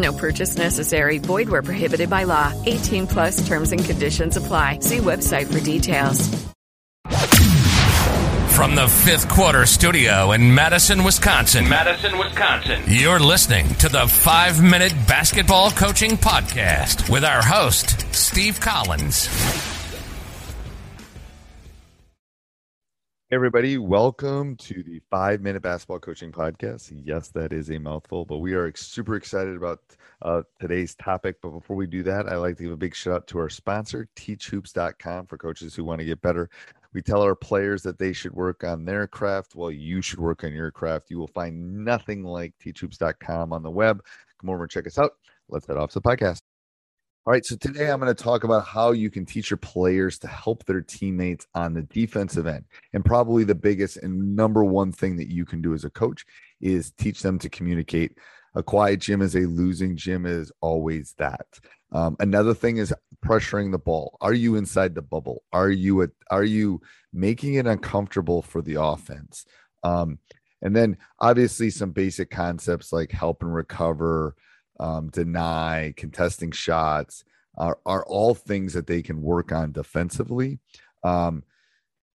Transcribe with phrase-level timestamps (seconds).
[0.00, 1.18] No purchase necessary.
[1.18, 2.52] Void where prohibited by law.
[2.66, 4.80] 18 plus terms and conditions apply.
[4.80, 6.28] See website for details.
[8.56, 11.66] From the fifth quarter studio in Madison, Wisconsin.
[11.66, 12.82] Madison, Wisconsin.
[12.86, 19.79] You're listening to the five minute basketball coaching podcast with our host, Steve Collins.
[23.32, 26.90] Everybody, welcome to the five minute basketball coaching podcast.
[27.04, 29.78] Yes, that is a mouthful, but we are super excited about
[30.22, 31.36] uh, today's topic.
[31.40, 33.48] But before we do that, I'd like to give a big shout out to our
[33.48, 36.50] sponsor, teachhoops.com, for coaches who want to get better.
[36.92, 40.42] We tell our players that they should work on their craft while you should work
[40.42, 41.08] on your craft.
[41.08, 44.02] You will find nothing like teachhoops.com on the web.
[44.40, 45.12] Come over and check us out.
[45.48, 46.40] Let's head off to the podcast.
[47.30, 50.18] All right, so today I'm going to talk about how you can teach your players
[50.18, 52.64] to help their teammates on the defensive end.
[52.92, 56.26] And probably the biggest and number one thing that you can do as a coach
[56.60, 58.18] is teach them to communicate.
[58.56, 61.46] A quiet gym is a losing gym is always that.
[61.92, 62.92] Um, another thing is
[63.24, 64.18] pressuring the ball.
[64.20, 65.44] Are you inside the bubble?
[65.52, 66.80] Are you a, are you
[67.12, 69.46] making it uncomfortable for the offense?
[69.84, 70.18] Um,
[70.62, 74.34] and then obviously some basic concepts like help and recover,
[74.80, 77.22] um, deny, contesting shots
[77.56, 80.58] are, are all things that they can work on defensively.
[81.04, 81.44] Um,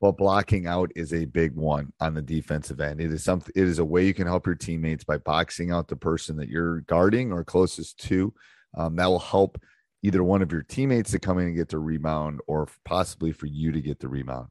[0.01, 2.99] but blocking out is a big one on the defensive end.
[2.99, 3.53] It is something.
[3.55, 6.49] It is a way you can help your teammates by boxing out the person that
[6.49, 8.33] you're guarding or closest to.
[8.77, 9.61] Um, that will help
[10.03, 13.45] either one of your teammates to come in and get the rebound, or possibly for
[13.45, 14.49] you to get the rebound.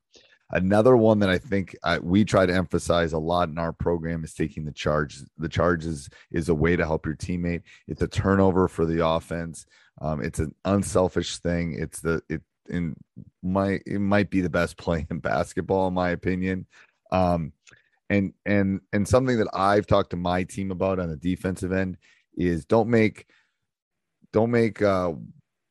[0.51, 4.25] Another one that I think I, we try to emphasize a lot in our program
[4.25, 5.21] is taking the charge.
[5.39, 7.63] The charge is, is a way to help your teammate.
[7.89, 9.67] It's a turnover for the offense.
[10.01, 11.77] Um, it's an unselfish thing.
[11.79, 12.97] It's the it in
[13.43, 16.67] my it might be the best play in basketball in my opinion.
[17.11, 17.53] Um,
[18.11, 21.97] and and and something that I've talked to my team about on the defensive end
[22.37, 23.27] is don't make
[24.33, 25.13] don't make uh,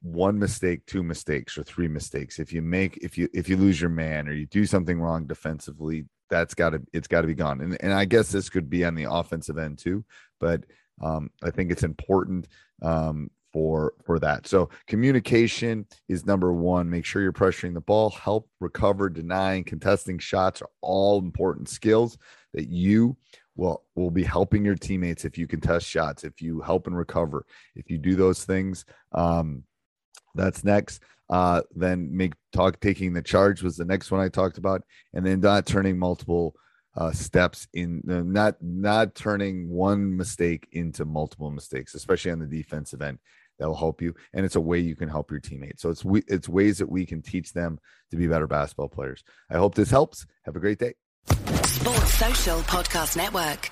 [0.04, 2.38] one mistake, two mistakes, or three mistakes.
[2.38, 5.26] If you make if you if you lose your man or you do something wrong
[5.26, 7.62] defensively, that's got to it's got to be gone.
[7.62, 10.04] And and I guess this could be on the offensive end too,
[10.40, 10.66] but
[11.02, 12.50] um, I think it's important
[12.82, 14.46] um, for for that.
[14.46, 16.90] So communication is number one.
[16.90, 18.10] Make sure you're pressuring the ball.
[18.10, 22.18] Help recover, denying, contesting shots are all important skills
[22.54, 23.16] that you
[23.56, 27.46] will will be helping your teammates if you contest shots, if you help and recover,
[27.74, 28.84] if you do those things.
[29.14, 29.64] Um,
[30.36, 31.02] that's next.
[31.30, 34.84] Uh, then make talk taking the charge was the next one I talked about,
[35.14, 36.56] and then not turning multiple
[36.96, 42.46] uh, steps in uh, not not turning one mistake into multiple mistakes, especially on the
[42.46, 43.20] defensive end.
[43.60, 45.82] That will help you, and it's a way you can help your teammates.
[45.82, 47.80] So it's we, it's ways that we can teach them
[48.12, 49.24] to be better basketball players.
[49.50, 50.26] I hope this helps.
[50.46, 50.96] Have a great day.
[51.64, 53.72] Sports Social Podcast Network.